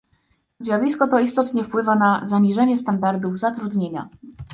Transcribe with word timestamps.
Zjawisko 0.59 1.07
to 1.07 1.19
istotnie 1.19 1.63
wpływa 1.63 1.95
na 1.95 2.23
zaniżenie 2.29 2.77
standardów 2.79 3.39
zatrudnienia 3.39 4.09